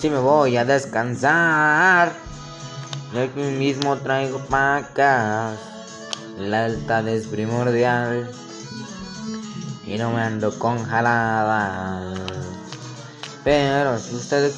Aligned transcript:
Si 0.00 0.08
me 0.08 0.18
voy 0.18 0.56
a 0.56 0.64
descansar, 0.64 2.12
yo 3.12 3.20
aquí 3.20 3.40
mismo 3.40 3.96
traigo 3.96 4.38
pacas. 4.38 5.58
La 6.38 6.68
lealtad 6.68 7.08
es 7.08 7.26
primordial 7.26 8.30
y 9.84 9.98
no 9.98 10.12
me 10.12 10.22
ando 10.22 10.56
con 10.56 10.84
jaladas. 10.84 12.16
Pero 13.42 13.98
si 13.98 14.14
usted 14.14 14.52